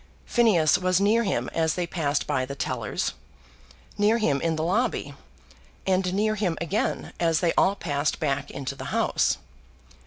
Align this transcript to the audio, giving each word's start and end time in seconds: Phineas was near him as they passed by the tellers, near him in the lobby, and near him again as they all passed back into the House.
Phineas 0.25 0.79
was 0.79 0.99
near 0.99 1.21
him 1.23 1.47
as 1.53 1.75
they 1.75 1.85
passed 1.85 2.25
by 2.25 2.43
the 2.43 2.55
tellers, 2.55 3.13
near 3.99 4.17
him 4.17 4.41
in 4.41 4.55
the 4.55 4.63
lobby, 4.63 5.13
and 5.85 6.11
near 6.15 6.33
him 6.33 6.57
again 6.59 7.13
as 7.19 7.39
they 7.39 7.53
all 7.53 7.75
passed 7.75 8.19
back 8.19 8.49
into 8.49 8.73
the 8.73 8.85
House. 8.85 9.37